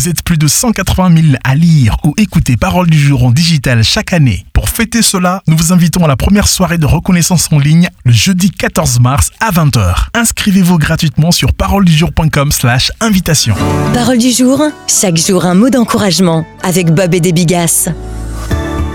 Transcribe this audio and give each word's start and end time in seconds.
Vous 0.00 0.08
êtes 0.08 0.22
plus 0.22 0.38
de 0.38 0.48
180 0.48 1.14
000 1.14 1.34
à 1.44 1.54
lire 1.54 1.98
ou 2.04 2.14
écouter 2.16 2.56
Parole 2.56 2.88
du 2.88 2.98
jour 2.98 3.22
en 3.22 3.30
digital 3.30 3.84
chaque 3.84 4.14
année. 4.14 4.46
Pour 4.54 4.70
fêter 4.70 5.02
cela, 5.02 5.42
nous 5.46 5.54
vous 5.54 5.74
invitons 5.74 6.02
à 6.02 6.08
la 6.08 6.16
première 6.16 6.48
soirée 6.48 6.78
de 6.78 6.86
reconnaissance 6.86 7.52
en 7.52 7.58
ligne 7.58 7.90
le 8.06 8.12
jeudi 8.12 8.50
14 8.50 8.98
mars 9.00 9.30
à 9.40 9.50
20h. 9.50 10.06
Inscrivez-vous 10.14 10.78
gratuitement 10.78 11.32
sur 11.32 11.52
paroledujour.com 11.52 12.50
slash 12.50 12.90
invitation. 13.00 13.54
Parole 13.92 14.16
du 14.16 14.30
jour, 14.30 14.62
chaque 14.88 15.18
jour 15.18 15.44
un 15.44 15.52
mot 15.54 15.68
d'encouragement 15.68 16.46
avec 16.62 16.94
Bob 16.94 17.12
et 17.12 17.20
des 17.20 17.32
Bigas. 17.32 17.90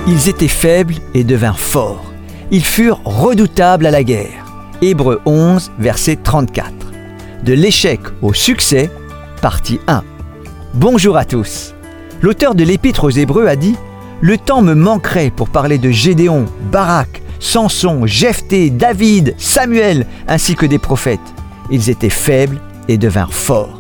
Ils 0.08 0.28
étaient 0.28 0.48
faibles 0.48 0.96
et 1.14 1.24
devinrent 1.24 1.60
forts. 1.60 2.12
Ils 2.50 2.66
furent 2.66 3.02
redoutables 3.06 3.86
à 3.86 3.92
la 3.92 4.04
guerre. 4.04 4.44
Hébreux 4.82 5.22
11, 5.28 5.72
verset 5.78 6.16
34. 6.16 6.74
De 7.44 7.54
l'échec 7.54 8.00
au 8.24 8.34
succès, 8.34 8.90
partie 9.40 9.80
1. 9.88 10.04
Bonjour 10.76 11.16
à 11.16 11.24
tous. 11.24 11.74
L'auteur 12.22 12.54
de 12.54 12.66
l'Épître 12.66 13.06
aux 13.06 13.10
Hébreux 13.10 13.48
a 13.48 13.56
dit 13.56 13.78
Le 14.20 14.38
temps 14.38 14.62
me 14.62 14.74
manquerait 14.74 15.30
pour 15.30 15.48
parler 15.48 15.78
de 15.78 15.90
Gédéon, 15.90 16.48
Barak, 16.70 17.22
Samson, 17.40 18.06
Jephthé, 18.06 18.72
David, 18.72 19.36
Samuel, 19.38 20.06
ainsi 20.28 20.54
que 20.56 20.66
des 20.66 20.78
prophètes. 20.78 21.22
Ils 21.72 21.90
étaient 21.90 22.10
faibles 22.10 22.60
et 22.90 22.98
devinrent 22.98 23.34
forts. 23.34 23.80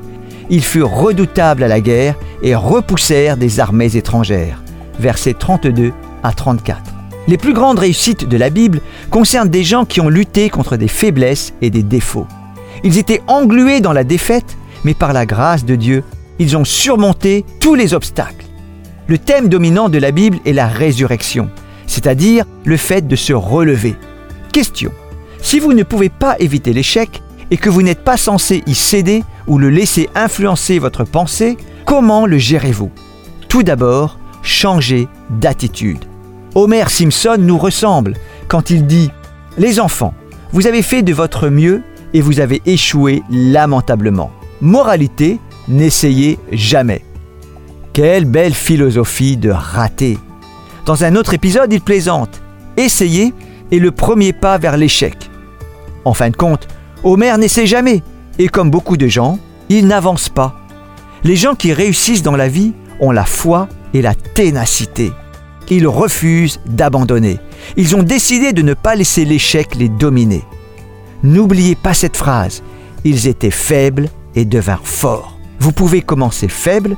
Ils 0.49 0.63
furent 0.63 0.89
redoutables 0.89 1.63
à 1.63 1.67
la 1.67 1.81
guerre 1.81 2.15
et 2.41 2.55
repoussèrent 2.55 3.35
des 3.35 3.59
armées 3.59 3.97
étrangères. 3.97 4.63
Versets 4.97 5.35
32 5.37 5.91
à 6.23 6.31
34. 6.31 6.81
Les 7.27 7.37
plus 7.37 7.53
grandes 7.53 7.79
réussites 7.79 8.25
de 8.25 8.37
la 8.37 8.49
Bible 8.49 8.79
concernent 9.09 9.49
des 9.49 9.65
gens 9.65 9.83
qui 9.83 9.99
ont 9.99 10.07
lutté 10.07 10.49
contre 10.49 10.77
des 10.77 10.87
faiblesses 10.87 11.53
et 11.61 11.69
des 11.69 11.83
défauts. 11.83 12.27
Ils 12.85 12.97
étaient 12.97 13.21
englués 13.27 13.81
dans 13.81 13.91
la 13.91 14.05
défaite, 14.05 14.55
mais 14.85 14.93
par 14.93 15.11
la 15.11 15.25
grâce 15.25 15.65
de 15.65 15.75
Dieu, 15.75 16.01
ils 16.39 16.57
ont 16.57 16.65
surmonté 16.65 17.45
tous 17.59 17.75
les 17.75 17.93
obstacles. 17.93 18.45
Le 19.07 19.17
thème 19.17 19.49
dominant 19.49 19.89
de 19.89 19.97
la 19.97 20.11
Bible 20.11 20.39
est 20.45 20.53
la 20.53 20.67
résurrection, 20.67 21.49
c'est-à-dire 21.87 22.45
le 22.63 22.77
fait 22.77 23.07
de 23.07 23.15
se 23.15 23.33
relever. 23.33 23.95
Question. 24.51 24.91
Si 25.41 25.59
vous 25.59 25.73
ne 25.73 25.83
pouvez 25.83 26.09
pas 26.09 26.35
éviter 26.39 26.73
l'échec 26.73 27.21
et 27.51 27.57
que 27.57 27.69
vous 27.69 27.83
n'êtes 27.83 28.03
pas 28.03 28.17
censé 28.17 28.63
y 28.65 28.73
céder 28.73 29.23
ou 29.47 29.57
le 29.59 29.69
laisser 29.69 30.09
influencer 30.15 30.79
votre 30.79 31.03
pensée, 31.03 31.57
comment 31.85 32.25
le 32.25 32.37
gérez-vous? 32.37 32.89
Tout 33.47 33.61
d'abord, 33.61 34.17
changez 34.41 35.07
d'attitude. 35.29 36.05
Homer 36.55 36.85
Simpson 36.89 37.35
nous 37.37 37.57
ressemble 37.57 38.15
quand 38.47 38.69
il 38.69 38.87
dit⁇ 38.87 39.07
Les 39.57 39.79
enfants, 39.79 40.13
vous 40.51 40.67
avez 40.67 40.81
fait 40.81 41.03
de 41.03 41.13
votre 41.13 41.49
mieux 41.49 41.83
et 42.13 42.21
vous 42.21 42.39
avez 42.39 42.61
échoué 42.65 43.23
lamentablement. 43.29 44.31
Moralité, 44.61 45.39
n'essayez 45.67 46.39
jamais. 46.51 47.01
Quelle 47.93 48.25
belle 48.25 48.53
philosophie 48.53 49.37
de 49.37 49.49
rater. 49.49 50.17
Dans 50.85 51.03
un 51.03 51.15
autre 51.15 51.33
épisode, 51.33 51.71
il 51.71 51.81
plaisante. 51.81 52.41
Essayer 52.77 53.33
est 53.71 53.79
le 53.79 53.91
premier 53.91 54.33
pas 54.33 54.57
vers 54.57 54.77
l'échec. 54.77 55.15
En 56.03 56.13
fin 56.13 56.29
de 56.29 56.35
compte, 56.35 56.67
Homer 57.03 57.37
n'essaie 57.37 57.67
jamais, 57.67 58.03
et 58.37 58.47
comme 58.47 58.69
beaucoup 58.69 58.97
de 58.97 59.07
gens, 59.07 59.39
il 59.69 59.87
n'avance 59.87 60.29
pas. 60.29 60.55
Les 61.23 61.35
gens 61.35 61.55
qui 61.55 61.73
réussissent 61.73 62.23
dans 62.23 62.35
la 62.35 62.47
vie 62.47 62.73
ont 62.99 63.11
la 63.11 63.25
foi 63.25 63.67
et 63.93 64.01
la 64.01 64.13
ténacité 64.13 65.11
ils 65.69 65.87
refusent 65.87 66.59
d'abandonner. 66.65 67.39
Ils 67.77 67.95
ont 67.95 68.03
décidé 68.03 68.53
de 68.53 68.61
ne 68.61 68.73
pas 68.73 68.95
laisser 68.95 69.25
l'échec 69.25 69.75
les 69.75 69.89
dominer. 69.89 70.43
N'oubliez 71.23 71.75
pas 71.75 71.93
cette 71.93 72.17
phrase. 72.17 72.63
Ils 73.03 73.27
étaient 73.27 73.51
faibles 73.51 74.09
et 74.35 74.45
devinrent 74.45 74.85
forts. 74.85 75.34
Vous 75.65 75.71
pouvez 75.71 76.03
commencer 76.03 76.47
faible, 76.47 76.95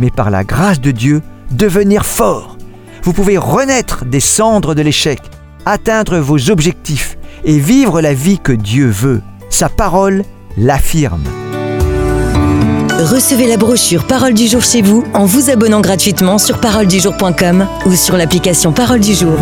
mais 0.00 0.10
par 0.10 0.30
la 0.32 0.42
grâce 0.42 0.80
de 0.80 0.90
Dieu, 0.90 1.22
devenir 1.52 2.04
fort. 2.04 2.58
Vous 3.04 3.12
pouvez 3.12 3.38
renaître 3.38 4.04
des 4.04 4.18
cendres 4.18 4.74
de 4.74 4.82
l'échec, 4.82 5.20
atteindre 5.64 6.18
vos 6.18 6.50
objectifs 6.50 7.16
et 7.44 7.60
vivre 7.60 8.00
la 8.00 8.14
vie 8.14 8.40
que 8.40 8.50
Dieu 8.50 8.88
veut. 8.88 9.22
Sa 9.50 9.68
parole 9.68 10.24
l'affirme. 10.56 11.22
Recevez 12.90 13.46
la 13.46 13.56
brochure 13.56 14.04
Parole 14.04 14.34
du 14.34 14.48
jour 14.48 14.64
chez 14.64 14.82
vous 14.82 15.04
en 15.14 15.24
vous 15.24 15.48
abonnant 15.48 15.80
gratuitement 15.80 16.38
sur 16.38 16.58
paroledujour.com 16.58 17.68
ou 17.86 17.94
sur 17.94 18.16
l'application 18.16 18.72
Parole 18.72 18.98
du 18.98 19.14
jour. 19.14 19.38